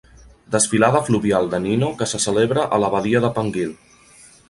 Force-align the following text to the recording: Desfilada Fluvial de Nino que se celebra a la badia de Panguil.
Desfilada 0.55 1.01
Fluvial 1.09 1.51
de 1.53 1.61
Nino 1.67 1.91
que 2.01 2.09
se 2.15 2.23
celebra 2.27 2.67
a 2.79 2.83
la 2.87 2.93
badia 2.99 3.25
de 3.27 3.35
Panguil. 3.41 3.79